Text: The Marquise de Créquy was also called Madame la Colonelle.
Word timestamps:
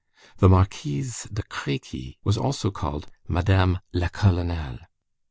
The 0.37 0.49
Marquise 0.49 1.27
de 1.31 1.43
Créquy 1.43 2.17
was 2.23 2.35
also 2.35 2.71
called 2.71 3.05
Madame 3.27 3.81
la 3.93 4.07
Colonelle. 4.09 4.79